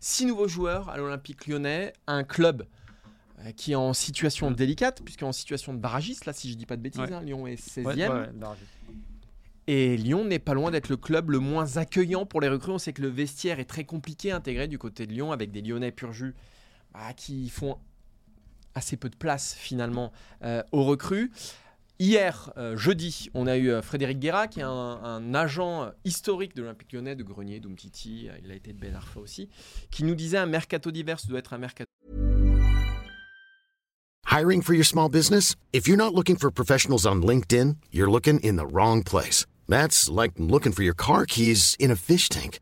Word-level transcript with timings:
six 0.00 0.26
nouveaux 0.26 0.48
joueurs 0.48 0.88
à 0.88 0.96
l'Olympique 0.96 1.46
lyonnais, 1.46 1.92
un 2.06 2.24
club 2.24 2.66
euh, 3.40 3.52
qui 3.52 3.72
est 3.72 3.76
en 3.76 3.92
situation 3.92 4.50
délicate, 4.50 5.02
puisqu'en 5.04 5.28
en 5.28 5.32
situation 5.32 5.72
de 5.72 5.78
barragiste, 5.78 6.26
là, 6.26 6.32
si 6.32 6.50
je 6.50 6.56
dis 6.56 6.66
pas 6.66 6.76
de 6.76 6.82
bêtises, 6.82 7.00
Ouais. 7.02 7.12
hein, 7.12 7.22
Lyon 7.22 7.46
est 7.46 7.54
16e. 7.56 7.84
Ouais, 7.86 7.94
ouais, 7.94 8.08
ouais, 8.08 8.30
barrage. 8.34 8.58
Et 9.66 9.96
Lyon 9.96 10.24
n'est 10.24 10.38
pas 10.40 10.54
loin 10.54 10.70
d'être 10.72 10.88
le 10.88 10.96
club 10.96 11.30
le 11.30 11.38
moins 11.38 11.76
accueillant 11.76 12.26
pour 12.26 12.40
les 12.40 12.48
recrues. 12.48 12.72
On 12.72 12.78
sait 12.78 12.92
que 12.92 13.02
le 13.02 13.08
vestiaire 13.08 13.60
est 13.60 13.66
très 13.66 13.84
compliqué 13.84 14.32
à 14.32 14.36
intégrer 14.36 14.66
du 14.66 14.78
côté 14.78 15.06
de 15.06 15.12
Lyon, 15.12 15.30
avec 15.30 15.52
des 15.52 15.62
Lyonnais 15.62 15.92
pur 15.92 16.12
jus 16.12 16.34
bah, 16.92 17.12
qui 17.16 17.48
font 17.50 17.78
assez 18.74 18.96
peu 18.96 19.08
de 19.08 19.16
place 19.16 19.54
finalement 19.54 20.12
euh, 20.42 20.62
aux 20.72 20.84
recrues. 20.84 21.30
Hier, 22.02 22.50
euh, 22.56 22.78
jeudi, 22.78 23.28
on 23.34 23.46
a 23.46 23.58
eu 23.58 23.68
euh, 23.68 23.82
Frédéric 23.82 24.20
Guerra, 24.20 24.48
qui 24.48 24.60
est 24.60 24.62
un, 24.62 25.34
agent 25.34 25.82
euh, 25.82 25.90
historique 26.06 26.56
de 26.56 26.62
l'Olympique 26.62 26.94
lyonnais, 26.94 27.14
de 27.14 27.22
Grenier, 27.22 27.60
d'Umtiti, 27.60 28.26
euh, 28.30 28.38
il 28.42 28.50
a 28.50 28.54
été 28.54 28.72
de 28.72 28.78
Ben 28.78 28.94
Arfa 28.94 29.20
aussi, 29.20 29.50
qui 29.90 30.04
nous 30.04 30.14
disait 30.14 30.38
un 30.38 30.46
mercato 30.46 30.90
divers 30.90 31.18
doit 31.28 31.40
être 31.40 31.52
un 31.52 31.58
mercato 31.58 31.84
Hiring 34.24 34.62
for 34.62 34.72
your 34.72 34.86
small 34.86 35.10
business? 35.10 35.56
If 35.74 35.86
you're 35.86 35.98
not 35.98 36.14
looking 36.14 36.36
for 36.36 36.50
professionals 36.50 37.04
on 37.04 37.20
LinkedIn, 37.20 37.76
you're 37.92 38.10
looking 38.10 38.40
in 38.40 38.56
the 38.56 38.66
wrong 38.72 39.02
place. 39.02 39.44
That's 39.68 40.08
like 40.08 40.32
looking 40.38 40.72
for 40.72 40.82
your 40.82 40.96
car 40.96 41.26
keys 41.26 41.76
in 41.78 41.90
a 41.90 41.96
fish 41.96 42.30
tank. 42.30 42.60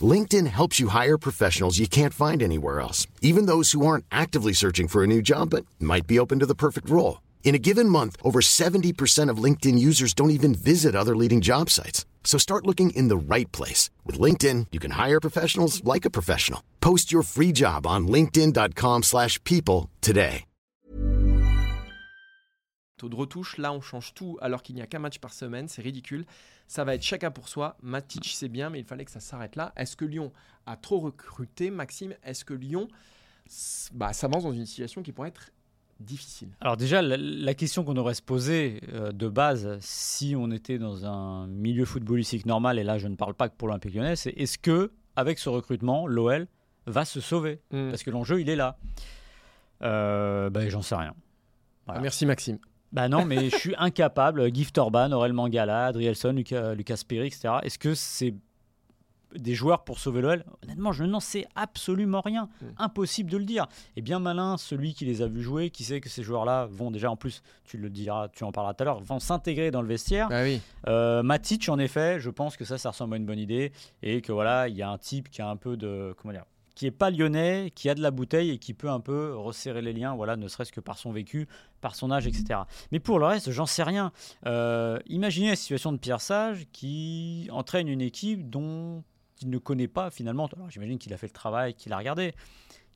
LinkedIn 0.00 0.46
helps 0.46 0.80
you 0.80 0.88
hire 0.88 1.18
professionals 1.18 1.78
you 1.78 1.86
can't 1.86 2.14
find 2.14 2.42
anywhere 2.42 2.80
else, 2.80 3.06
even 3.20 3.44
those 3.44 3.72
who 3.72 3.84
aren't 3.84 4.06
actively 4.10 4.54
searching 4.54 4.88
for 4.88 5.04
a 5.04 5.06
new 5.06 5.20
job 5.20 5.50
but 5.50 5.66
might 5.78 6.06
be 6.06 6.18
open 6.18 6.38
to 6.38 6.46
the 6.46 6.54
perfect 6.54 6.88
role. 6.88 7.18
In 7.42 7.56
a 7.56 7.58
given 7.58 7.88
month, 7.88 8.16
over 8.22 8.40
70% 8.40 9.28
of 9.28 9.42
LinkedIn 9.42 9.76
users 9.76 10.14
don't 10.14 10.30
even 10.30 10.54
visit 10.54 10.94
other 10.94 11.16
leading 11.16 11.40
job 11.40 11.68
sites. 11.68 12.06
So 12.22 12.38
start 12.38 12.66
looking 12.68 12.90
in 12.90 13.08
the 13.08 13.34
right 13.34 13.50
place. 13.50 13.90
With 14.06 14.20
LinkedIn, 14.20 14.66
you 14.70 14.78
can 14.78 14.92
hire 14.92 15.20
professionals 15.20 15.82
like 15.82 16.04
a 16.04 16.10
professional. 16.10 16.62
Post 16.80 17.10
your 17.10 17.24
free 17.24 17.50
job 17.52 17.86
on 17.88 18.06
linkedin.com/people 18.06 19.02
slash 19.02 19.42
people 19.42 19.88
today. 20.00 20.44
de 23.08 23.16
retouche. 23.16 23.56
Là, 23.58 23.72
on 23.72 23.80
change 23.80 24.12
tout 24.14 24.36
alors 24.40 24.62
qu'il 24.62 24.74
n'y 24.74 24.82
a 24.82 24.86
qu'un 24.86 24.98
match 24.98 25.18
par 25.18 25.32
semaine. 25.32 25.68
C'est 25.68 25.82
ridicule. 25.82 26.26
Ça 26.66 26.84
va 26.84 26.94
être 26.94 27.02
chacun 27.02 27.30
pour 27.30 27.48
soi. 27.48 27.76
Matic, 27.82 28.32
c'est 28.34 28.48
bien, 28.48 28.70
mais 28.70 28.80
il 28.80 28.84
fallait 28.84 29.04
que 29.04 29.10
ça 29.10 29.20
s'arrête 29.20 29.56
là. 29.56 29.72
Est-ce 29.76 29.96
que 29.96 30.04
Lyon 30.04 30.32
a 30.66 30.76
trop 30.76 30.98
recruté, 30.98 31.70
Maxime? 31.70 32.14
Est-ce 32.22 32.44
que 32.44 32.54
Lyon 32.54 32.88
bah, 33.92 34.12
s'avance 34.12 34.44
dans 34.44 34.52
une 34.52 34.66
situation 34.66 35.02
qui 35.02 35.12
pourrait 35.12 35.28
être 35.28 35.50
difficile 36.00 36.48
Alors 36.60 36.76
déjà, 36.76 37.02
la, 37.02 37.16
la 37.16 37.54
question 37.54 37.84
qu'on 37.84 37.96
aurait 37.96 38.14
se 38.14 38.22
poser 38.22 38.80
euh, 38.92 39.12
de 39.12 39.28
base, 39.28 39.78
si 39.80 40.34
on 40.36 40.50
était 40.50 40.78
dans 40.78 41.04
un 41.04 41.46
milieu 41.46 41.84
footballistique 41.84 42.46
normal, 42.46 42.78
et 42.78 42.84
là 42.84 42.98
je 42.98 43.08
ne 43.08 43.16
parle 43.16 43.34
pas 43.34 43.48
que 43.48 43.54
pour 43.56 43.68
l'Olympique 43.68 43.94
lyonnais, 43.94 44.16
c'est 44.16 44.30
est-ce 44.30 44.58
que 44.58 44.90
avec 45.16 45.38
ce 45.38 45.48
recrutement, 45.48 46.06
l'OL 46.06 46.46
va 46.86 47.04
se 47.04 47.20
sauver? 47.20 47.60
Mm. 47.70 47.90
Parce 47.90 48.02
que 48.02 48.10
l'enjeu, 48.10 48.40
il 48.40 48.48
est 48.48 48.56
là. 48.56 48.76
Euh, 49.82 50.50
ben, 50.50 50.68
j'en 50.68 50.82
sais 50.82 50.94
rien. 50.94 51.14
Voilà. 51.86 52.00
Ah, 52.00 52.02
Merci, 52.02 52.26
Maxime. 52.26 52.58
Bah 52.92 53.08
non, 53.08 53.24
mais 53.24 53.50
je 53.50 53.56
suis 53.56 53.74
incapable. 53.78 54.52
Gift 54.52 54.76
Orban, 54.78 55.12
Aurel 55.12 55.32
Mangala, 55.32 55.86
Adrielson, 55.86 56.32
Lucas, 56.32 56.74
Lucas 56.74 57.02
Perry, 57.06 57.28
etc. 57.28 57.54
Est-ce 57.62 57.78
que 57.78 57.94
c'est 57.94 58.34
des 59.34 59.54
joueurs 59.54 59.84
pour 59.84 59.98
sauver 59.98 60.20
l'OL 60.20 60.44
Honnêtement, 60.62 60.92
je 60.92 61.04
n'en 61.04 61.20
sais 61.20 61.46
absolument 61.54 62.20
rien. 62.20 62.48
Mm. 62.60 62.66
Impossible 62.78 63.30
de 63.30 63.36
le 63.36 63.44
dire. 63.44 63.66
Et 63.96 64.02
bien 64.02 64.18
malin, 64.18 64.56
celui 64.56 64.94
qui 64.94 65.04
les 65.04 65.22
a 65.22 65.26
vus 65.26 65.42
jouer, 65.42 65.70
qui 65.70 65.84
sait 65.84 66.00
que 66.00 66.08
ces 66.08 66.22
joueurs-là 66.22 66.66
vont 66.70 66.90
déjà, 66.90 67.10
en 67.10 67.16
plus, 67.16 67.42
tu 67.64 67.78
le 67.78 67.90
diras, 67.90 68.28
tu 68.28 68.44
en 68.44 68.52
parleras 68.52 68.74
tout 68.74 68.82
à 68.82 68.86
l'heure, 68.86 69.00
vont 69.00 69.20
s'intégrer 69.20 69.70
dans 69.70 69.82
le 69.82 69.88
vestiaire. 69.88 70.28
Ah 70.30 70.42
oui. 70.42 70.60
Euh, 70.88 71.22
Matic, 71.22 71.68
en 71.68 71.78
effet, 71.78 72.20
je 72.20 72.30
pense 72.30 72.56
que 72.56 72.64
ça, 72.64 72.78
ça 72.78 72.90
ressemble 72.90 73.14
à 73.14 73.16
une 73.16 73.26
bonne 73.26 73.38
idée. 73.38 73.72
Et 74.02 74.20
que 74.22 74.32
voilà, 74.32 74.68
il 74.68 74.76
y 74.76 74.82
a 74.82 74.90
un 74.90 74.98
type 74.98 75.30
qui 75.30 75.42
a 75.42 75.48
un 75.48 75.56
peu 75.56 75.76
de. 75.76 76.14
Comment 76.18 76.32
dire 76.32 76.44
qui 76.80 76.86
est 76.86 76.90
pas 76.90 77.10
lyonnais, 77.10 77.72
qui 77.74 77.90
a 77.90 77.94
de 77.94 78.00
la 78.00 78.10
bouteille 78.10 78.52
et 78.52 78.58
qui 78.58 78.72
peut 78.72 78.88
un 78.88 79.00
peu 79.00 79.36
resserrer 79.36 79.82
les 79.82 79.92
liens, 79.92 80.14
voilà, 80.14 80.36
ne 80.36 80.48
serait-ce 80.48 80.72
que 80.72 80.80
par 80.80 80.96
son 80.96 81.12
vécu, 81.12 81.46
par 81.82 81.94
son 81.94 82.10
âge, 82.10 82.26
etc. 82.26 82.60
Mais 82.90 83.00
pour 83.00 83.18
le 83.18 83.26
reste, 83.26 83.50
j'en 83.50 83.66
sais 83.66 83.82
rien. 83.82 84.12
Euh, 84.46 84.98
imaginez 85.06 85.50
la 85.50 85.56
situation 85.56 85.92
de 85.92 85.98
Pierre 85.98 86.22
Sage 86.22 86.66
qui 86.72 87.48
entraîne 87.52 87.86
une 87.86 88.00
équipe 88.00 88.48
dont 88.48 89.04
il 89.42 89.50
ne 89.50 89.58
connaît 89.58 89.88
pas 89.88 90.10
finalement. 90.10 90.48
Alors 90.54 90.70
j'imagine 90.70 90.98
qu'il 90.98 91.12
a 91.12 91.16
fait 91.16 91.26
le 91.26 91.32
travail, 91.32 91.74
qu'il 91.74 91.92
a 91.92 91.98
regardé, 91.98 92.34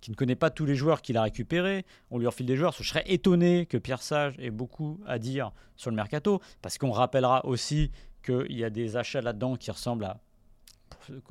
qui 0.00 0.10
ne 0.10 0.16
connaît 0.16 0.36
pas 0.36 0.50
tous 0.50 0.66
les 0.66 0.76
joueurs 0.76 1.02
qu'il 1.02 1.16
a 1.16 1.22
récupérés. 1.22 1.84
On 2.10 2.18
lui 2.18 2.26
refile 2.26 2.46
des 2.46 2.56
joueurs. 2.56 2.74
Je 2.78 2.88
serais 2.88 3.04
étonné 3.06 3.66
que 3.66 3.78
Pierre 3.78 4.02
Sage 4.02 4.34
ait 4.38 4.50
beaucoup 4.50 5.00
à 5.06 5.18
dire 5.18 5.52
sur 5.76 5.90
le 5.90 5.96
mercato, 5.96 6.40
parce 6.62 6.78
qu'on 6.78 6.90
rappellera 6.90 7.44
aussi 7.46 7.90
qu'il 8.22 8.52
y 8.52 8.64
a 8.64 8.70
des 8.70 8.96
achats 8.96 9.20
là-dedans 9.20 9.56
qui 9.56 9.70
ressemblent 9.70 10.04
à 10.04 10.20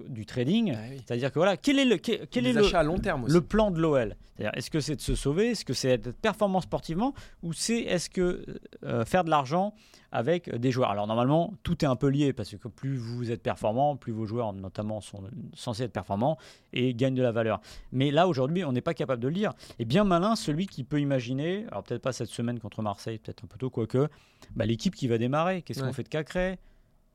du 0.07 0.25
trading. 0.25 0.73
Ah 0.75 0.79
oui. 0.89 1.01
C'est-à-dire 1.05 1.31
que 1.31 1.39
voilà, 1.39 1.57
quel 1.57 1.79
est 1.79 1.85
le, 1.85 1.97
quel, 1.97 2.47
est 2.47 2.53
le, 2.53 2.61
achats 2.65 2.79
à 2.79 2.83
long 2.83 2.97
terme 2.99 3.23
aussi. 3.25 3.33
le 3.33 3.41
plan 3.41 3.71
de 3.71 3.79
l'OL 3.79 4.15
C'est-à-dire, 4.37 4.57
Est-ce 4.57 4.69
que 4.71 4.79
c'est 4.79 4.95
de 4.95 5.01
se 5.01 5.15
sauver? 5.15 5.51
Est-ce 5.51 5.65
que 5.65 5.73
c'est 5.73 5.97
d'être 5.97 6.17
performant 6.19 6.61
sportivement? 6.61 7.13
Ou 7.41 7.53
c'est 7.53 7.79
est-ce 7.81 8.09
que 8.09 8.45
euh, 8.83 9.05
faire 9.05 9.23
de 9.23 9.29
l'argent 9.29 9.73
avec 10.11 10.53
des 10.53 10.71
joueurs? 10.71 10.89
Alors 10.91 11.07
normalement, 11.07 11.53
tout 11.63 11.83
est 11.83 11.87
un 11.87 11.95
peu 11.95 12.07
lié 12.07 12.33
parce 12.33 12.55
que 12.55 12.67
plus 12.67 12.95
vous 12.97 13.31
êtes 13.31 13.41
performant, 13.41 13.95
plus 13.95 14.11
vos 14.11 14.25
joueurs 14.25 14.53
notamment 14.53 15.01
sont 15.01 15.23
censés 15.55 15.83
être 15.83 15.91
performants 15.93 16.37
et 16.71 16.93
gagnent 16.93 17.15
de 17.15 17.23
la 17.23 17.31
valeur. 17.31 17.61
Mais 17.91 18.11
là 18.11 18.27
aujourd'hui, 18.27 18.63
on 18.63 18.71
n'est 18.71 18.81
pas 18.81 18.93
capable 18.93 19.21
de 19.21 19.27
le 19.27 19.33
lire. 19.33 19.53
Et 19.79 19.85
bien 19.85 20.03
malin, 20.03 20.35
celui 20.35 20.67
qui 20.67 20.83
peut 20.83 20.99
imaginer, 20.99 21.65
alors 21.71 21.83
peut-être 21.83 22.01
pas 22.01 22.13
cette 22.13 22.29
semaine 22.29 22.59
contre 22.59 22.81
Marseille, 22.81 23.17
peut-être 23.17 23.43
un 23.43 23.47
peu 23.47 23.57
tôt, 23.57 23.69
quoique, 23.69 24.07
bah, 24.55 24.65
l'équipe 24.65 24.95
qui 24.95 25.07
va 25.07 25.17
démarrer. 25.17 25.61
Qu'est-ce 25.61 25.81
Ouais. 25.81 25.87
qu'on 25.87 25.93
fait 25.93 26.03
de 26.03 26.09
Cacré? 26.09 26.59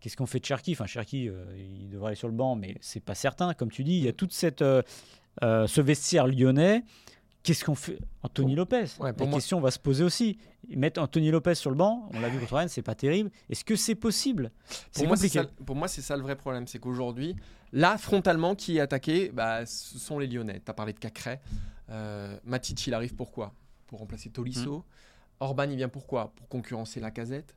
Qu'est-ce 0.01 0.17
qu'on 0.17 0.27
fait 0.27 0.39
de 0.41 0.45
Cherki? 0.45 0.73
Enfin, 0.73 0.87
Cherki, 0.87 1.29
euh, 1.29 1.45
il 1.57 1.89
devrait 1.91 2.09
aller 2.09 2.17
sur 2.17 2.29
le 2.29 2.35
banc, 2.35 2.55
mais 2.55 2.77
c'est 2.81 3.01
pas 3.01 3.15
certain. 3.17 3.53
Comme 3.55 3.71
tu 3.71 3.83
dis, 3.85 3.99
il 3.99 4.05
y 4.05 4.09
a 4.09 4.13
toute 4.13 4.33
cette 4.33 4.63
euh, 4.63 4.83
euh, 5.43 5.67
ce 5.67 5.81
vestiaire 5.81 6.27
lyonnais. 6.27 6.85
Qu'est-ce 7.43 7.65
qu'on 7.65 7.75
fait? 7.75 7.99
Anthony 8.23 8.55
Lopez. 8.55 8.85
Ouais, 9.01 9.13
La 9.19 9.25
moi- 9.27 9.35
question 9.37 9.61
va 9.61 9.71
se 9.71 9.79
poser 9.79 10.05
aussi. 10.05 10.39
Mettre 10.69 11.01
Anthony 11.01 11.31
Lopez 11.31 11.55
sur 11.55 11.71
le 11.71 11.77
banc, 11.77 12.09
on 12.13 12.21
l'a 12.21 12.29
vu 12.29 12.39
contre 12.39 12.57
Rennes, 12.57 12.69
c'est 12.69 12.83
pas 12.83 12.95
terrible. 12.97 13.31
Est-ce 13.49 13.65
que 13.65 13.75
c'est 13.77 13.95
possible? 13.95 14.51
C'est 14.69 15.01
Pour 15.03 15.07
moi, 15.09 15.17
c'est 15.17 15.29
compliqué. 15.29 15.49
ça, 15.59 15.65
pour 15.65 15.77
moi, 15.77 15.89
c'est 15.89 16.03
ça 16.03 16.17
le 16.17 16.23
vrai 16.23 16.37
problème. 16.37 16.67
C'est 16.67 16.79
qu'aujourd'hui, 16.79 17.35
là, 17.73 17.97
frontalement, 17.97 18.55
qui 18.55 18.77
est 18.77 18.81
attaqué 18.81 19.31
bah, 19.33 19.65
Ce 19.67 19.99
sont 19.99 20.19
les 20.19 20.27
Lyonnais. 20.27 20.61
Tu 20.65 20.71
as 20.71 20.75
parlé 20.75 20.93
de 20.93 20.99
Cacré. 20.99 21.39
Matic, 22.45 22.87
il 22.87 22.95
arrive 22.95 23.15
pourquoi? 23.15 23.55
Pour 23.87 24.01
remplacer 24.01 24.31
Tolisso. 24.31 24.85
Orban, 25.41 25.65
il 25.71 25.77
vient 25.77 25.89
pourquoi? 25.89 26.33
Pour 26.35 26.49
concurrencer 26.49 27.01
la 27.01 27.11
casette. 27.11 27.55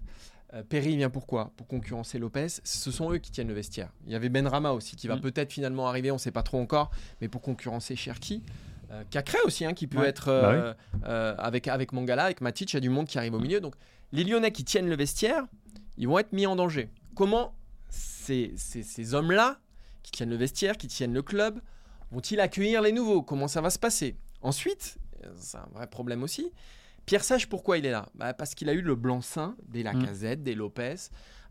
Perry, 0.69 0.91
il 0.91 0.97
vient 0.97 1.09
pourquoi? 1.09 1.51
Pour 1.57 1.67
concurrencer 1.67 2.19
Lopez. 2.19 2.47
Ce 2.63 2.91
sont 2.91 3.11
eux 3.11 3.17
qui 3.19 3.31
tiennent 3.31 3.47
le 3.47 3.53
vestiaire. 3.53 3.91
Il 4.05 4.11
y 4.11 4.15
avait 4.15 4.29
Ben 4.29 4.47
Rama 4.47 4.71
aussi, 4.71 4.95
qui 4.95 5.07
va 5.07 5.15
Mm. 5.15 5.21
peut-être 5.21 5.51
finalement 5.51 5.87
arriver, 5.87 6.11
on 6.11 6.15
ne 6.15 6.19
sait 6.19 6.31
pas 6.31 6.43
trop 6.43 6.59
encore, 6.59 6.91
mais 7.21 7.27
pour 7.29 7.41
concurrencer 7.41 7.95
Cherki. 7.95 8.43
Euh, 8.91 9.03
Cacré 9.09 9.37
aussi, 9.45 9.63
hein, 9.63 9.73
qui 9.73 9.87
peut 9.87 9.99
Ouais. 9.99 10.09
être 10.09 10.25
Bah 10.25 10.51
euh, 10.51 10.73
euh, 11.05 11.35
avec, 11.37 11.67
avec 11.69 11.93
Mangala, 11.93 12.25
avec 12.25 12.41
Matic, 12.41 12.73
il 12.73 12.75
y 12.75 12.77
a 12.77 12.81
du 12.81 12.89
monde 12.89 13.07
qui 13.07 13.17
arrive 13.17 13.33
au 13.33 13.39
milieu. 13.39 13.61
Donc 13.61 13.75
les 14.11 14.25
Lyonnais 14.25 14.51
qui 14.51 14.65
tiennent 14.65 14.89
le 14.89 14.95
vestiaire, 14.97 15.45
ils 15.97 16.07
vont 16.09 16.19
être 16.19 16.33
mis 16.33 16.45
en 16.45 16.57
danger. 16.57 16.89
Comment 17.15 17.55
ces, 17.89 18.53
ces- 18.57 18.83
ces 18.83 19.13
hommes-là, 19.13 19.59
qui 20.03 20.11
tiennent 20.11 20.29
le 20.29 20.35
vestiaire, 20.35 20.75
qui 20.77 20.87
tiennent 20.87 21.13
le 21.13 21.21
club, 21.21 21.61
vont-ils 22.11 22.39
accueillir 22.41 22.81
les 22.81 22.91
nouveaux? 22.91 23.21
Comment 23.21 23.47
ça 23.47 23.61
va 23.61 23.69
se 23.69 23.79
passer? 23.79 24.17
Ensuite, 24.41 24.97
euh, 25.23 25.29
c'est 25.37 25.57
un 25.57 25.67
vrai 25.73 25.87
problème 25.87 26.23
aussi. 26.23 26.51
Pierre 27.05 27.23
Sage, 27.23 27.49
pourquoi 27.49 27.77
il 27.77 27.85
est 27.85 27.91
là 27.91 28.07
Bah, 28.15 28.33
Parce 28.33 28.55
qu'il 28.55 28.69
a 28.69 28.73
eu 28.73 28.81
le 28.81 28.95
blanc-seing 28.95 29.55
des 29.67 29.83
Lacazette, 29.83 30.43
des 30.43 30.55
Lopez, 30.55 30.95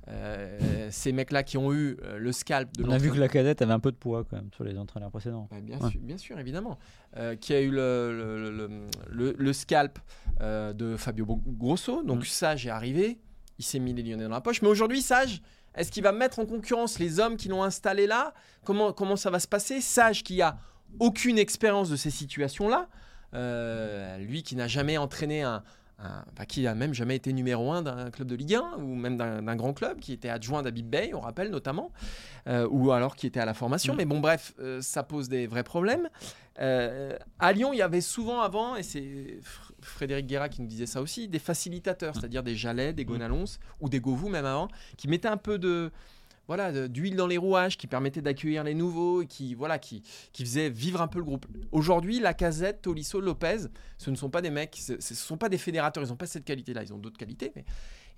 euh, 0.09 0.89
ces 0.91 1.13
mecs-là 1.13 1.43
qui 1.43 1.59
ont 1.59 1.73
eu 1.73 1.97
euh, 2.03 2.19
le 2.19 2.33
scalp 2.33 2.73
de 2.77 2.85
On 2.85 2.91
a 2.91 2.99
vu 2.99 3.11
que 3.11 3.19
la 3.19 3.29
cadette 3.29 3.61
avait 3.63 3.73
un 3.73 3.81
peu 3.81 3.93
de 3.93 3.97
poids 3.97 4.25
quand 4.25 4.37
même 4.37 4.51
sur 4.55 4.65
les 4.65 4.79
entraîneurs 4.79 5.11
précédents. 5.11 5.49
Ouais, 5.53 5.61
bien, 5.61 5.79
Ouais. 5.79 5.91
sûr, 5.91 6.01
bien 6.01 6.17
sûr, 6.17 6.39
évidemment. 6.39 6.79
Euh, 7.17 7.37
qui 7.37 7.53
a 7.53 7.61
eu 7.61 7.71
le, 7.71 8.51
le, 9.11 9.35
le- 9.37 9.53
scalp 9.53 9.99
de 10.41 10.97
Fabio 10.97 11.27
Grosso. 11.27 12.03
Donc 12.03 12.21
Mm. 12.21 12.25
Sage 12.25 12.67
est 12.67 12.71
arrivé, 12.71 13.19
il 13.59 13.65
s'est 13.65 13.79
mis 13.79 13.93
les 13.93 14.03
Lyonnais 14.03 14.25
dans 14.25 14.31
la 14.31 14.41
poche. 14.41 14.63
Mais 14.63 14.69
aujourd'hui, 14.69 15.03
Sage, 15.03 15.43
est-ce 15.75 15.93
qu'il 15.93 16.03
va 16.03 16.13
mettre 16.13 16.39
en 16.39 16.47
concurrence 16.47 16.99
les 16.99 17.21
hommes 17.21 17.37
qui 17.37 17.49
l'ont 17.49 17.63
installé 17.63 18.07
là? 18.07 18.33
Comment, 18.65 18.93
comment 18.93 19.17
ça 19.17 19.31
va 19.31 19.39
se 19.39 19.47
passer? 19.49 19.81
Sage 19.83 20.23
qui 20.25 20.41
a 20.41 20.57
aucune 20.99 21.39
expérience 21.39 21.91
de 21.91 21.97
ces 21.97 22.11
situations-là, 22.11 22.89
euh, 23.35 24.19
lui 24.19 24.43
qui 24.43 24.57
n'a 24.57 24.67
jamais 24.69 24.99
entraîné 24.99 25.43
un... 25.43 25.63
qui 26.49 26.67
a 26.67 26.75
même 26.75 26.95
jamais 26.95 27.17
été 27.17 27.33
numéro 27.33 27.71
un 27.73 27.83
d'un 27.83 28.11
club 28.11 28.29
de 28.29 28.35
Ligue 28.35 28.55
1 28.55 28.79
ou 28.79 28.95
même 28.95 29.17
d'un 29.17 29.57
grand 29.57 29.73
club, 29.75 30.01
qui 30.01 30.13
était 30.13 30.31
adjoint 30.31 30.63
d'Abib 30.63 30.89
Bey, 30.89 31.13
on 31.15 31.21
rappelle 31.21 31.51
notamment, 31.51 31.93
euh, 32.47 32.67
ou 32.71 32.91
alors 32.93 33.17
qui 33.17 33.27
était 33.27 33.41
à 33.41 33.45
la 33.45 33.55
formation. 33.55 33.95
Mm. 33.95 33.97
Mais 33.99 34.05
bon, 34.07 34.21
bref, 34.21 34.55
euh, 34.61 34.81
ça 34.81 35.03
pose 35.03 35.29
des 35.29 35.47
vrais 35.47 35.65
problèmes. 35.65 36.09
À 36.59 37.53
Lyon, 37.53 37.73
il 37.73 37.79
y 37.79 37.83
avait 37.83 38.03
souvent 38.03 38.41
avant, 38.41 38.77
et 38.77 38.83
c'est 38.83 39.01
Fr- 39.01 39.73
Frédéric 39.81 40.27
Guerra 40.27 40.51
qui 40.51 40.61
nous 40.61 40.69
disait 40.69 40.85
ça 40.85 41.01
aussi, 41.01 41.27
des 41.27 41.39
facilitateurs, 41.39 42.15
c'est-à-dire 42.15 42.43
des 42.43 42.55
Jalais, 42.55 42.93
des 42.93 43.07
Gonalons 43.07 43.45
ou 43.81 43.89
des 43.89 43.99
Govou 44.01 44.29
même 44.29 44.45
avant, 44.45 44.69
qui 44.99 45.09
mettaient 45.09 45.29
un 45.29 45.39
peu 45.39 45.59
de 45.59 45.91
voilà 46.51 46.89
d'huile 46.89 47.15
dans 47.15 47.29
les 47.29 47.39
rouages, 47.39 47.79
qui 47.79 47.87
permettaient 47.87 48.23
d'accueillir 48.23 48.65
les 48.65 48.75
nouveaux, 48.75 49.23
et 49.23 49.27
qui 49.29 49.55
voilà 49.55 49.79
qui 49.79 50.03
qui 50.33 50.43
faisaient 50.45 50.69
vivre 50.69 51.01
un 51.01 51.07
peu 51.07 51.21
le 51.21 51.25
groupe. 51.25 51.47
Aujourd'hui, 51.71 52.19
Lacazette, 52.19 52.83
Tolisso, 52.83 53.21
Lopez, 53.21 53.69
ce 53.99 54.11
ne 54.11 54.17
sont 54.17 54.31
pas 54.31 54.43
des 54.43 54.51
mecs, 54.51 54.75
ce 54.77 54.95
ne 54.95 54.99
sont 54.99 55.37
pas 55.37 55.49
des 55.49 55.59
fédérateurs, 55.59 56.03
ils 56.03 56.09
n'ont 56.09 56.17
pas 56.17 56.27
cette 56.27 56.45
qualité-là, 56.45 56.83
ils 56.83 56.93
ont 56.93 56.99
d'autres 56.99 57.19
qualités. 57.19 57.53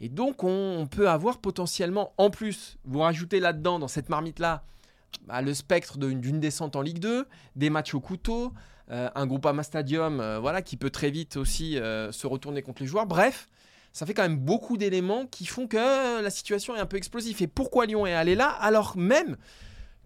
Et 0.00 0.08
donc, 0.08 0.44
on, 0.44 0.88
peut 0.90 1.10
avoir 1.10 1.42
potentiellement, 1.42 2.14
en 2.16 2.30
plus, 2.30 2.78
vous 2.84 3.00
rajoutez 3.00 3.38
là-dedans, 3.38 3.78
dans 3.78 3.86
cette 3.86 4.08
marmite-là, 4.08 4.64
bah, 5.26 5.42
le 5.42 5.52
spectre 5.52 5.98
d'une 5.98 6.40
descente 6.40 6.74
en 6.74 6.80
Ligue 6.80 7.00
2, 7.00 7.26
des 7.56 7.68
matchs 7.68 7.92
au 7.92 8.00
couteau, 8.00 8.54
euh, 8.90 9.10
un 9.14 9.26
Groupama 9.26 9.62
Stadium 9.62 10.20
euh, 10.20 10.38
voilà, 10.38 10.62
qui 10.62 10.78
peut 10.78 10.88
très 10.88 11.10
vite 11.10 11.36
aussi 11.36 11.76
euh, 11.76 12.10
se 12.12 12.26
retourner 12.26 12.62
contre 12.62 12.80
les 12.80 12.88
joueurs. 12.88 13.04
Bref, 13.04 13.50
ça 13.92 14.06
fait 14.06 14.14
quand 14.14 14.22
même 14.22 14.38
beaucoup 14.38 14.76
d'éléments 14.76 15.26
qui 15.26 15.46
font 15.46 15.66
que 15.66 16.22
la 16.22 16.30
situation 16.30 16.74
est 16.76 16.80
un 16.80 16.86
peu 16.86 16.96
explosive. 16.96 17.42
Et 17.42 17.46
pourquoi 17.46 17.86
Lyon 17.86 18.06
est 18.06 18.14
allé 18.14 18.34
là 18.34 18.48
alors 18.48 18.96
même 18.96 19.36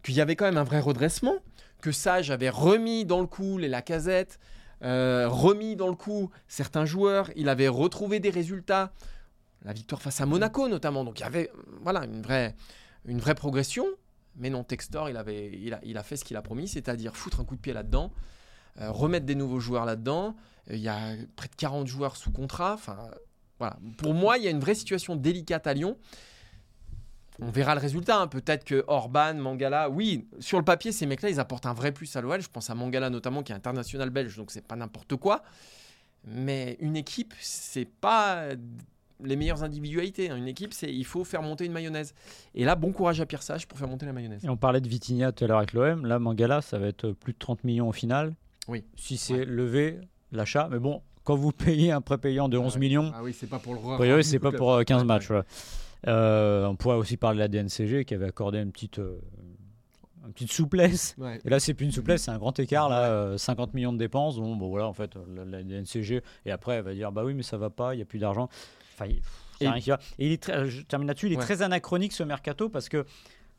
qu'il 0.02 0.14
y 0.14 0.20
avait 0.20 0.36
quand 0.36 0.44
même 0.44 0.56
un 0.56 0.64
vrai 0.64 0.80
redressement, 0.80 1.36
que 1.80 1.92
Sage 1.92 2.30
avait 2.30 2.50
remis 2.50 3.04
dans 3.04 3.20
le 3.20 3.26
coup 3.26 3.58
les 3.58 3.68
Lacazette, 3.68 4.38
euh, 4.82 5.28
remis 5.28 5.76
dans 5.76 5.88
le 5.88 5.94
coup 5.94 6.30
certains 6.48 6.84
joueurs, 6.84 7.30
il 7.36 7.48
avait 7.48 7.68
retrouvé 7.68 8.20
des 8.20 8.30
résultats, 8.30 8.92
la 9.64 9.72
victoire 9.72 10.02
face 10.02 10.20
à 10.20 10.26
Monaco 10.26 10.68
notamment. 10.68 11.04
Donc 11.04 11.20
il 11.20 11.22
y 11.22 11.26
avait 11.26 11.50
voilà, 11.82 12.04
une, 12.04 12.22
vraie, 12.22 12.54
une 13.06 13.18
vraie 13.18 13.34
progression. 13.34 13.86
Mais 14.38 14.50
non, 14.50 14.64
Textor, 14.64 15.08
il, 15.08 15.16
avait, 15.16 15.50
il 15.82 15.96
a 15.96 16.02
fait 16.02 16.16
ce 16.16 16.24
qu'il 16.24 16.36
a 16.36 16.42
promis, 16.42 16.68
c'est-à-dire 16.68 17.16
foutre 17.16 17.40
un 17.40 17.44
coup 17.44 17.56
de 17.56 17.60
pied 17.60 17.72
là-dedans, 17.72 18.12
euh, 18.80 18.90
remettre 18.90 19.24
des 19.24 19.34
nouveaux 19.34 19.60
joueurs 19.60 19.86
là-dedans. 19.86 20.36
Euh, 20.70 20.76
Il 20.76 20.80
y 20.82 20.88
a 20.88 21.14
près 21.36 21.48
de 21.48 21.54
40 21.56 21.86
joueurs 21.86 22.16
sous 22.16 22.30
contrat. 22.30 22.74
Enfin, 22.74 22.98
voilà. 23.58 23.76
Pour 23.98 24.14
moi, 24.14 24.38
il 24.38 24.44
y 24.44 24.48
a 24.48 24.50
une 24.50 24.60
vraie 24.60 24.74
situation 24.74 25.16
délicate 25.16 25.66
à 25.66 25.74
Lyon. 25.74 25.96
On 27.40 27.50
verra 27.50 27.74
le 27.74 27.80
résultat. 27.80 28.20
hein. 28.22 28.28
Peut-être 28.28 28.64
que 28.64 28.82
Orban, 28.86 29.34
Mangala, 29.34 29.90
oui, 29.90 30.26
sur 30.40 30.58
le 30.58 30.64
papier, 30.64 30.90
ces 30.92 31.04
mecs-là, 31.06 31.28
ils 31.30 31.38
apportent 31.40 31.66
un 31.66 31.74
vrai 31.74 31.92
plus 31.92 32.14
à 32.16 32.20
l'OL. 32.22 32.40
Je 32.40 32.48
pense 32.48 32.70
à 32.70 32.74
Mangala 32.74 33.10
notamment, 33.10 33.42
qui 33.42 33.52
est 33.52 33.54
international 33.54 34.08
belge, 34.10 34.36
donc 34.36 34.50
c'est 34.50 34.66
pas 34.66 34.76
n'importe 34.76 35.16
quoi. 35.16 35.42
Mais 36.24 36.76
une 36.80 36.96
équipe, 36.96 37.34
c'est 37.40 37.84
pas 37.84 38.44
les 39.22 39.36
meilleures 39.36 39.62
individualités. 39.62 40.30
hein. 40.30 40.36
Une 40.36 40.48
équipe, 40.48 40.72
c'est 40.72 40.90
il 40.92 41.04
faut 41.04 41.24
faire 41.24 41.42
monter 41.42 41.66
une 41.66 41.72
mayonnaise. 41.72 42.14
Et 42.54 42.64
là, 42.64 42.74
bon 42.74 42.92
courage 42.92 43.20
à 43.20 43.26
Pierre 43.26 43.42
Sage 43.42 43.66
pour 43.68 43.78
faire 43.78 43.88
monter 43.88 44.06
la 44.06 44.12
mayonnaise. 44.14 44.42
Et 44.44 44.48
on 44.48 44.56
parlait 44.56 44.80
de 44.80 44.88
Vitinha 44.88 45.32
tout 45.32 45.44
à 45.44 45.46
l'heure 45.46 45.58
avec 45.58 45.72
l'OM. 45.74 46.06
Là, 46.06 46.18
Mangala, 46.18 46.62
ça 46.62 46.78
va 46.78 46.86
être 46.88 47.12
plus 47.12 47.32
de 47.34 47.38
30 47.38 47.64
millions 47.64 47.88
au 47.88 47.92
final. 47.92 48.34
Oui. 48.68 48.82
Si 48.96 49.18
c'est 49.18 49.34
Ouais. 49.34 49.44
levé, 49.44 50.00
l'achat. 50.32 50.68
Mais 50.70 50.78
bon, 50.78 51.02
quand 51.26 51.36
vous 51.36 51.52
payez 51.52 51.92
un 51.92 52.00
prépayant 52.00 52.48
de 52.48 52.56
11 52.56 52.74
ouais. 52.74 52.80
millions, 52.80 53.12
Ah 53.14 53.22
oui, 53.22 53.34
c'est 53.38 53.46
pas 53.48 53.58
pour 53.58 53.74
le 53.74 53.80
a 53.80 53.96
priori, 53.96 54.24
c'est 54.24 54.38
pas 54.38 54.52
pour 54.52 54.72
euh, 54.72 54.82
15 54.84 55.04
matchs. 55.04 55.26
voilà. 55.26 55.44
Euh, 56.06 56.66
on 56.66 56.76
pourrait 56.76 56.96
aussi 56.96 57.16
parler 57.16 57.36
de 57.36 57.40
la 57.42 57.48
DNCG 57.48 58.04
qui 58.04 58.14
avait 58.14 58.26
accordé 58.26 58.58
une 58.60 58.70
petite, 58.70 58.98
euh, 59.00 59.18
une 60.24 60.32
petite 60.32 60.52
souplesse. 60.52 61.14
Ouais. 61.18 61.40
Et 61.44 61.50
là, 61.50 61.58
c'est 61.58 61.74
plus 61.74 61.86
une 61.86 61.92
souplesse, 61.92 62.22
c'est 62.22 62.30
un 62.30 62.38
grand 62.38 62.58
écart. 62.60 62.88
Là, 62.88 63.10
euh, 63.10 63.38
50 63.38 63.74
millions 63.74 63.92
de 63.92 63.98
dépenses. 63.98 64.36
Bon, 64.38 64.54
bon, 64.56 64.68
voilà, 64.68 64.86
en 64.86 64.92
fait, 64.92 65.10
la, 65.34 65.44
la 65.44 65.62
DNCG. 65.62 66.22
Et 66.44 66.50
après, 66.50 66.74
elle 66.76 66.84
va 66.84 66.94
dire 66.94 67.10
bah 67.12 67.24
oui, 67.24 67.34
mais 67.34 67.42
ça 67.42 67.56
va 67.56 67.70
pas, 67.70 67.94
il 67.94 67.96
n'y 67.98 68.02
a 68.02 68.06
plus 68.06 68.18
d'argent. 68.20 68.48
Enfin, 68.94 69.06
il 69.06 69.14
n'y 69.14 69.66
a 69.66 69.70
Et- 69.70 69.72
rien 69.72 69.80
qui 69.80 69.90
va. 69.90 69.98
Et 70.18 70.26
il 70.26 70.32
est 70.32 70.42
très- 70.42 70.66
je 70.66 70.82
termine 70.82 71.08
là-dessus, 71.08 71.26
il 71.26 71.32
est 71.32 71.36
Ouais. 71.36 71.42
très 71.42 71.62
anachronique 71.62 72.12
ce 72.12 72.22
mercato 72.22 72.68
parce 72.68 72.88
que. 72.88 73.04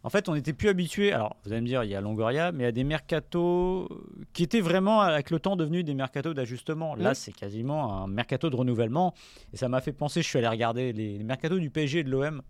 En 0.07 0.09
fait, 0.09 0.30
on 0.30 0.36
n'était 0.36 0.54
plus 0.54 0.69
habitué. 0.69 1.12
Alors, 1.12 1.36
vous 1.44 1.51
allez 1.51 1.59
me 1.59 1.68
dire, 1.68 1.83
il 1.83 1.89
y 1.89 1.95
a 1.95 2.00
Longoria, 2.00 2.54
mais 2.54 2.63
a 2.63 2.71
des 2.71 2.86
mercatos 2.86 3.89
qui 4.31 4.42
étaient 4.44 4.62
vraiment, 4.62 5.01
avec 5.01 5.31
le 5.31 5.38
temps, 5.42 5.57
devenus 5.57 5.83
des 5.83 5.95
mercatos 5.95 6.33
d'ajustement. 6.33 6.95
Là, 6.95 7.13
c'est 7.13 7.33
quasiment 7.33 8.04
un 8.04 8.07
mercato 8.07 8.50
de 8.50 8.56
renouvellement. 8.56 9.13
Et 9.51 9.57
ça 9.57 9.68
m'a 9.68 9.81
fait 9.81 9.92
penser, 9.92 10.21
je 10.21 10.27
suis 10.30 10.38
allé 10.38 10.48
regarder 10.48 10.94
les, 10.94 11.18
les 11.18 11.24
mercatos 11.25 11.59
du 11.59 11.69
PSG 11.69 12.00
et 12.00 12.04
de 12.06 12.09
l'OM 12.09 12.42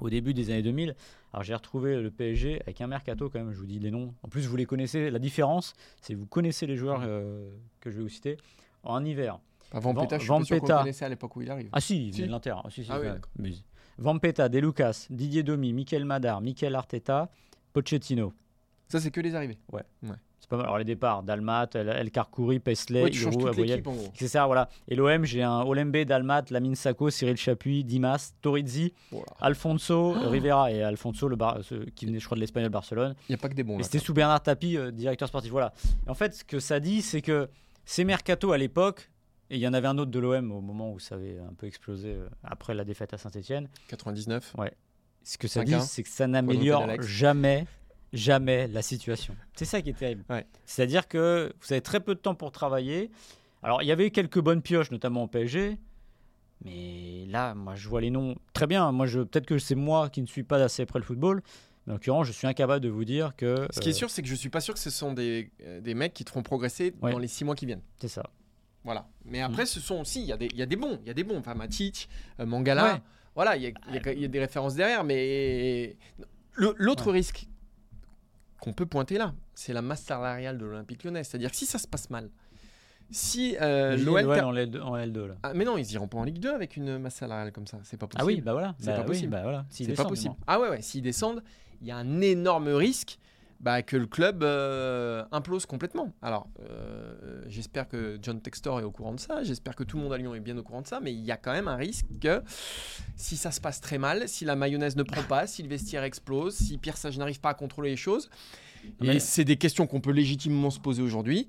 au 0.00 0.08
début 0.10 0.32
des 0.32 0.48
années 0.50 0.62
2000. 0.62 0.94
Alors, 1.32 1.42
j'ai 1.42 1.56
retrouvé 1.56 2.00
le 2.00 2.08
PSG 2.12 2.60
avec 2.62 2.80
un 2.80 2.86
mercato, 2.86 3.28
quand 3.30 3.40
même, 3.40 3.52
je 3.52 3.58
vous 3.58 3.66
dis 3.66 3.80
les 3.80 3.90
noms. 3.90 4.14
En 4.22 4.28
plus, 4.28 4.46
vous 4.46 4.54
les 4.54 4.66
connaissez. 4.66 5.10
La 5.10 5.18
différence, 5.18 5.74
c'est 6.00 6.14
que 6.14 6.18
vous 6.20 6.26
connaissez 6.26 6.68
les 6.68 6.76
joueurs 6.76 7.00
euh, 7.02 7.50
que 7.80 7.90
je 7.90 7.96
vais 7.96 8.02
vous 8.04 8.08
citer 8.08 8.36
en 8.84 9.04
hiver. 9.04 9.40
Pas 9.72 9.80
Vampeta, 9.80 10.18
je 10.18 10.22
suis 10.22 10.28
Van 10.28 10.38
pas 10.38 10.44
sûr 10.44 10.60
Peta. 10.60 10.78
connaissait 10.78 11.04
à 11.04 11.08
l'époque 11.08 11.34
où 11.34 11.42
il 11.42 11.50
arrive. 11.50 11.68
Ah 11.72 11.80
si, 11.80 12.06
il 12.10 12.14
Si. 12.14 12.22
de 12.22 12.30
l'Inter. 12.30 12.54
Ah, 12.62 12.70
si, 12.70 12.84
si, 12.84 12.90
Ah 12.92 13.00
oui. 13.00 13.08
Mais- 13.40 13.50
Vampeta, 13.98 14.48
De 14.48 14.58
Lucas, 14.58 15.06
Didier 15.10 15.42
Domi, 15.42 15.72
Mikel 15.72 16.04
Madar, 16.04 16.40
Mikel 16.40 16.74
Arteta, 16.74 17.30
Pochettino. 17.72 18.32
Ça, 18.88 19.00
c'est 19.00 19.10
que 19.10 19.20
les 19.20 19.34
arrivées. 19.34 19.58
C'est 20.38 20.50
pas 20.50 20.58
mal. 20.58 20.66
Alors 20.66 20.78
les 20.78 20.84
départs, 20.84 21.22
Dalmat, 21.24 21.70
El, 21.74 21.88
El 21.88 22.10
Karkouri, 22.12 22.60
Pesley, 22.60 23.02
Ouais, 23.02 23.10
Hiro, 23.10 23.48
Aboyel. 23.48 23.82
C'est 24.14 24.28
ça, 24.28 24.46
voilà. 24.46 24.68
Et 24.86 24.94
l'OM, 24.94 25.24
j'ai 25.24 25.42
un 25.42 25.62
Olembe, 25.62 25.96
Dalmat, 26.04 26.44
Lamine 26.50 26.76
Sacco, 26.76 27.10
Cyril 27.10 27.36
Chapuis, 27.36 27.82
Dimas, 27.82 28.32
Torizzi, 28.42 28.92
Voilà. 29.10 29.26
Alfonso, 29.40 30.14
Oh. 30.14 30.28
Rivera 30.30 30.70
et 30.70 30.82
Alfonso, 30.84 31.26
le 31.26 31.34
Bar- 31.36 31.64
ce- 31.64 31.74
qui 31.90 32.06
venait, 32.06 32.20
je 32.20 32.26
crois, 32.26 32.36
de 32.36 32.40
l'Espagnol 32.42 32.70
Barcelone. 32.70 33.14
Il 33.28 33.32
n'y 33.32 33.34
a 33.34 33.38
pas 33.38 33.48
que 33.48 33.54
des 33.54 33.64
bons 33.64 33.80
Et 33.80 33.82
c'était 33.82 33.98
sous 33.98 34.14
Bernard 34.14 34.42
Tapie, 34.42 34.76
euh, 34.76 34.92
directeur 34.92 35.26
sportif. 35.26 35.50
Voilà. 35.50 35.72
Et 36.06 36.10
en 36.10 36.14
fait, 36.14 36.34
ce 36.34 36.44
que 36.44 36.60
ça 36.60 36.78
dit, 36.78 37.02
c'est 37.02 37.22
que 37.22 37.48
ces 37.84 38.04
mercatos 38.04 38.52
à 38.52 38.58
l'époque, 38.58 39.10
et 39.50 39.56
il 39.56 39.60
y 39.60 39.68
en 39.68 39.72
avait 39.74 39.88
un 39.88 39.98
autre 39.98 40.10
de 40.10 40.18
l'OM 40.18 40.50
au 40.52 40.60
moment 40.60 40.92
où 40.92 40.98
ça 40.98 41.14
avait 41.14 41.38
un 41.38 41.54
peu 41.54 41.66
explosé 41.66 42.14
euh, 42.14 42.28
après 42.42 42.74
la 42.74 42.84
défaite 42.84 43.14
à 43.14 43.18
Saint-Etienne, 43.18 43.68
99. 43.88 44.54
ce 45.22 45.38
que 45.38 45.48
ça 45.48 45.62
5-1, 45.62 45.64
dit, 45.64 45.86
c'est 45.86 46.02
que 46.02 46.08
ça 46.08 46.26
n'améliore 46.26 46.86
jamais, 47.02 47.66
jamais 48.12 48.66
la 48.68 48.82
situation. 48.82 49.36
C'est 49.54 49.64
ça 49.64 49.82
qui 49.82 49.90
est 49.90 49.98
terrible. 49.98 50.24
Ouais. 50.30 50.46
C'est-à-dire 50.64 51.08
que 51.08 51.52
vous 51.60 51.72
avez 51.72 51.82
très 51.82 52.00
peu 52.00 52.14
de 52.14 52.20
temps 52.20 52.34
pour 52.34 52.50
travailler. 52.52 53.10
Alors, 53.62 53.82
il 53.82 53.86
y 53.86 53.92
avait 53.92 54.10
quelques 54.10 54.40
bonnes 54.40 54.62
pioches, 54.62 54.90
notamment 54.90 55.24
au 55.24 55.26
PSG. 55.28 55.78
Mais 56.64 57.26
là, 57.28 57.54
moi, 57.54 57.74
je 57.74 57.88
vois 57.88 58.00
les 58.00 58.10
noms 58.10 58.34
très 58.52 58.66
bien. 58.66 58.90
Moi, 58.92 59.06
je 59.06 59.20
peut-être 59.20 59.46
que 59.46 59.58
c'est 59.58 59.74
moi 59.74 60.08
qui 60.08 60.22
ne 60.22 60.26
suis 60.26 60.42
pas 60.42 60.62
assez 60.62 60.86
près 60.86 60.98
le 60.98 61.04
football. 61.04 61.42
Mais 61.86 61.92
en 61.92 61.96
l'occurrence, 61.96 62.26
je 62.26 62.32
suis 62.32 62.46
incapable 62.46 62.80
de 62.80 62.88
vous 62.88 63.04
dire 63.04 63.34
que. 63.36 63.66
Ce 63.70 63.80
qui 63.80 63.90
est 63.90 63.92
euh, 63.92 63.94
sûr, 63.94 64.10
c'est 64.10 64.22
que 64.22 64.28
je 64.28 64.34
suis 64.34 64.48
pas 64.48 64.60
sûr 64.60 64.74
que 64.74 64.80
ce 64.80 64.90
sont 64.90 65.12
des, 65.12 65.50
euh, 65.62 65.80
des 65.80 65.94
mecs 65.94 66.14
qui 66.14 66.24
te 66.24 66.30
feront 66.30 66.42
progresser 66.42 66.94
Ouais. 67.02 67.12
dans 67.12 67.18
les 67.18 67.28
six 67.28 67.44
mois 67.44 67.54
qui 67.54 67.66
viennent. 67.66 67.82
C'est 68.00 68.08
ça. 68.08 68.24
Voilà. 68.86 69.06
Mais 69.26 69.42
après, 69.42 69.66
ce 69.66 69.80
sont 69.80 69.96
aussi, 70.00 70.20
il 70.22 70.26
y, 70.28 70.32
a 70.32 70.38
des- 70.38 70.46
il 70.52 70.56
y 70.56 70.62
a 70.62 70.66
des 70.66 70.76
bons. 70.76 70.98
Il 71.02 71.08
y 71.08 71.10
a 71.10 71.14
des 71.14 71.24
bons. 71.24 71.36
Enfin, 71.38 71.54
Matic, 71.54 72.08
euh, 72.40 72.46
Mangala. 72.46 72.94
Ouais. 72.94 73.00
Voilà, 73.34 73.56
il 73.58 73.64
y, 73.64 73.66
y 73.66 74.20
y 74.20 74.24
a 74.24 74.28
des 74.28 74.38
références 74.40 74.74
derrière. 74.76 75.04
Mais 75.04 75.96
l'autre 76.56 77.12
risque 77.12 77.46
qu'on 78.60 78.72
peut 78.72 78.86
pointer 78.86 79.18
là, 79.18 79.34
c'est 79.54 79.72
la 79.74 79.82
masse 79.82 80.02
salariale 80.02 80.56
de 80.56 80.64
l'Olympique 80.64 81.04
lyonnais. 81.04 81.24
C'est-à-dire 81.24 81.50
que 81.50 81.56
si 81.56 81.66
ça 81.66 81.78
se 81.78 81.86
passe 81.86 82.08
mal, 82.08 82.30
si 83.10 83.56
euh, 83.60 83.96
l'OL. 83.96 84.24
en 84.40 84.52
L2, 84.54 84.80
en 84.80 84.96
L2, 84.96 85.26
là. 85.26 85.34
Ah, 85.42 85.52
mais 85.54 85.64
non, 85.64 85.76
ils 85.76 85.92
iront 85.92 86.08
pas 86.08 86.18
en 86.18 86.24
Ligue 86.24 86.38
2 86.40 86.52
avec 86.54 86.76
une 86.76 86.98
masse 86.98 87.16
salariale 87.16 87.52
comme 87.52 87.66
ça. 87.66 87.78
C'est 87.84 87.96
pas 87.98 88.06
possible. 88.06 88.22
Ah 88.22 88.26
oui, 88.26 88.40
bah 88.40 88.52
voilà. 88.52 88.74
C'est 88.78 88.86
Bah 88.86 88.92
pas 88.94 89.00
oui, 89.02 89.06
possible. 89.08 89.30
bah 89.32 89.42
voilà. 89.42 89.66
C'est 89.68 89.84
pas 89.84 89.90
descendent, 89.90 90.08
possible. 90.08 90.34
du 90.34 90.40
Ah 90.46 90.58
ouais, 90.60 90.68
ouais. 90.70 90.82
S'ils 90.82 91.02
descendent, 91.02 91.42
il 91.82 91.86
y 91.88 91.90
a 91.90 91.96
un 91.96 92.20
énorme 92.20 92.68
risque 92.68 93.18
bah, 93.60 93.82
que 93.82 93.96
le 93.96 94.06
club 94.06 94.42
euh, 94.42 95.24
implose 95.32 95.66
complètement. 95.66 96.12
Alors, 96.22 96.48
euh, 96.60 97.42
j'espère 97.46 97.88
que 97.88 98.18
John 98.22 98.40
Textor 98.40 98.80
est 98.80 98.84
au 98.84 98.90
courant 98.90 99.14
de 99.14 99.20
ça. 99.20 99.42
J'espère 99.42 99.74
que 99.74 99.84
tout 99.84 99.96
le 99.96 100.02
monde 100.02 100.12
à 100.12 100.18
Lyon 100.18 100.34
est 100.34 100.40
bien 100.40 100.56
au 100.56 100.62
courant 100.62 100.82
de 100.82 100.86
ça. 100.86 101.00
Mais 101.00 101.12
il 101.12 101.24
y 101.24 101.30
a 101.30 101.36
quand 101.36 101.52
même 101.52 101.68
un 101.68 101.76
risque 101.76 102.06
que 102.20 102.42
si 103.16 103.36
ça 103.36 103.50
se 103.50 103.60
passe 103.60 103.80
très 103.80 103.98
mal, 103.98 104.28
si 104.28 104.44
la 104.44 104.56
mayonnaise 104.56 104.96
ne 104.96 105.02
prend 105.02 105.22
pas, 105.22 105.46
si 105.46 105.62
le 105.62 105.68
vestiaire 105.68 106.04
explose, 106.04 106.54
si 106.54 106.78
Pierre 106.78 106.96
Sage 106.96 107.18
n'arrive 107.18 107.40
pas 107.40 107.50
à 107.50 107.54
contrôler 107.54 107.90
les 107.90 107.96
choses, 107.96 108.30
et 109.02 109.18
c'est 109.18 109.44
des 109.44 109.56
questions 109.56 109.86
qu'on 109.86 110.00
peut 110.00 110.12
légitimement 110.12 110.70
se 110.70 110.80
poser 110.80 111.02
aujourd'hui. 111.02 111.48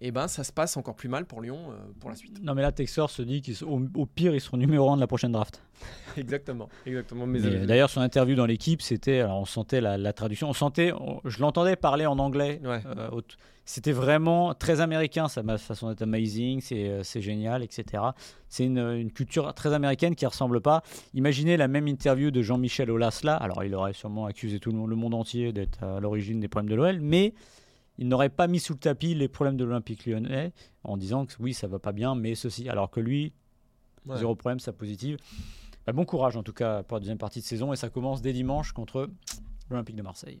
Et 0.00 0.10
ben, 0.10 0.26
ça 0.28 0.44
se 0.44 0.52
passe 0.52 0.76
encore 0.76 0.96
plus 0.96 1.08
mal 1.08 1.24
pour 1.24 1.40
Lyon 1.40 1.58
euh, 1.70 1.76
pour 2.00 2.10
la 2.10 2.16
suite. 2.16 2.42
Non, 2.42 2.54
mais 2.54 2.62
là, 2.62 2.72
Texor 2.72 3.10
se 3.10 3.22
dit 3.22 3.40
qu'au 3.42 3.80
au 3.94 4.06
pire, 4.06 4.34
ils 4.34 4.40
seront 4.40 4.56
numéro 4.56 4.90
1 4.90 4.96
de 4.96 5.00
la 5.00 5.06
prochaine 5.06 5.32
draft. 5.32 5.62
exactement, 6.16 6.68
exactement. 6.84 7.26
Euh, 7.28 7.64
D'ailleurs, 7.66 7.88
son 7.90 8.00
interview 8.00 8.34
dans 8.34 8.46
l'équipe, 8.46 8.82
c'était. 8.82 9.20
Alors, 9.20 9.38
on 9.40 9.44
sentait 9.44 9.80
la, 9.80 9.96
la 9.96 10.12
traduction. 10.12 10.48
On 10.48 10.52
sentait. 10.52 10.92
on- 10.92 11.20
je 11.24 11.40
l'entendais 11.40 11.76
parler 11.76 12.06
en 12.06 12.18
anglais. 12.18 12.60
Ouais. 12.64 12.80
euh, 12.86 13.08
c'était 13.66 13.92
vraiment 13.92 14.52
très 14.52 14.82
américain, 14.82 15.28
sa 15.28 15.42
façon 15.56 15.88
d'être 15.88 16.02
amazing, 16.02 16.60
c'est 16.60 16.86
euh, 16.88 17.02
c'est 17.02 17.22
génial, 17.22 17.62
etc. 17.62 18.02
C'est 18.50 18.64
une, 18.66 18.78
une 18.78 19.10
culture 19.10 19.54
très 19.54 19.72
américaine 19.72 20.14
qui 20.16 20.24
ne 20.26 20.28
ressemble 20.30 20.60
pas. 20.60 20.82
Imaginez 21.14 21.56
la 21.56 21.66
même 21.68 21.88
interview 21.88 22.30
de 22.30 22.42
Jean-Michel 22.42 22.90
Aulas 22.90 23.20
là. 23.24 23.36
Alors, 23.36 23.64
il 23.64 23.74
aurait 23.74 23.94
sûrement 23.94 24.26
accusé 24.26 24.58
tout 24.58 24.70
le 24.70 24.76
monde, 24.76 24.90
le 24.90 24.96
monde 24.96 25.14
entier 25.14 25.52
d'être 25.54 25.82
à 25.82 25.98
l'origine 25.98 26.40
des 26.40 26.48
problèmes 26.48 26.68
de 26.70 26.74
l'OL, 26.74 26.98
mais 27.00 27.32
il 27.98 28.08
n'aurait 28.08 28.28
pas 28.30 28.46
mis 28.46 28.60
sous 28.60 28.72
le 28.72 28.78
tapis 28.78 29.14
les 29.14 29.28
problèmes 29.28 29.56
de 29.56 29.64
l'Olympique 29.64 30.06
lyonnais 30.06 30.52
en 30.82 30.96
disant 30.96 31.26
que 31.26 31.34
oui, 31.40 31.54
ça 31.54 31.66
va 31.66 31.78
pas 31.78 31.92
bien, 31.92 32.14
mais 32.14 32.34
ceci. 32.34 32.68
Alors 32.68 32.90
que 32.90 33.00
lui, 33.00 33.32
ouais. 34.06 34.16
Zéro 34.18 34.34
problème, 34.34 34.60
ça 34.60 34.72
positive. 34.72 35.18
Bah, 35.86 35.92
bon 35.92 36.04
courage 36.04 36.36
en 36.36 36.42
tout 36.42 36.52
cas 36.52 36.82
pour 36.82 36.96
la 36.96 37.00
deuxième 37.00 37.18
partie 37.18 37.40
de 37.40 37.44
saison 37.44 37.72
et 37.72 37.76
ça 37.76 37.90
commence 37.90 38.22
dès 38.22 38.32
dimanche 38.32 38.72
contre 38.72 39.10
l'Olympique 39.70 39.96
de 39.96 40.02
Marseille. 40.02 40.40